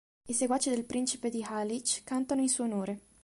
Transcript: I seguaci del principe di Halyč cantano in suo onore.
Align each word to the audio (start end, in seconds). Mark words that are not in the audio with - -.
I 0.25 0.33
seguaci 0.33 0.71
del 0.71 0.83
principe 0.85 1.29
di 1.29 1.43
Halyč 1.47 2.01
cantano 2.03 2.41
in 2.41 2.49
suo 2.49 2.63
onore. 2.63 3.01